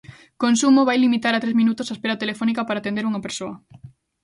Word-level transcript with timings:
Consumo 0.43 0.87
vai 0.87 0.97
limitar 0.99 1.33
a 1.35 1.43
tres 1.43 1.55
minutos 1.61 1.87
a 1.87 1.95
espera 1.97 2.19
telefónica 2.23 2.65
para 2.67 2.77
atender 2.81 3.03
a 3.03 3.09
unha 3.11 3.23
persoa. 3.25 3.55